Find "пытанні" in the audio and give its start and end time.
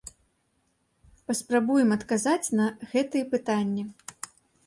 3.35-3.83